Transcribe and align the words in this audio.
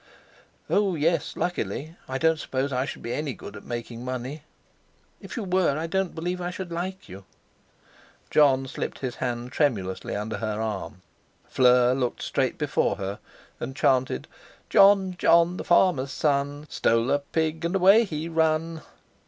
"Oh! 0.67 0.95
yes, 0.95 1.35
luckily; 1.37 1.95
I 2.09 2.17
don't 2.17 2.39
suppose 2.39 2.73
I 2.73 2.85
shall 2.85 3.03
be 3.03 3.13
any 3.13 3.33
good 3.35 3.55
at 3.55 3.63
making 3.63 4.03
money." 4.03 4.41
"If 5.21 5.37
you 5.37 5.43
were, 5.43 5.77
I 5.77 5.85
don't 5.85 6.15
believe 6.15 6.41
I 6.41 6.49
should 6.49 6.71
like 6.71 7.07
you." 7.07 7.23
Jon 8.31 8.67
slipped 8.67 8.97
his 8.97 9.17
hand 9.17 9.51
tremulously 9.51 10.15
under 10.15 10.37
her 10.37 10.59
arm. 10.59 11.03
Fleur 11.47 11.93
looked 11.93 12.23
straight 12.23 12.57
before 12.57 12.95
her 12.95 13.19
and 13.59 13.75
chanted: 13.75 14.27
"Jon, 14.71 15.17
Jon, 15.19 15.57
the 15.57 15.63
farmer's 15.63 16.11
son, 16.11 16.65
Stole 16.67 17.11
a 17.11 17.19
pig, 17.19 17.63
and 17.63 17.75
away 17.75 18.03
he 18.03 18.27
run!" 18.27 18.81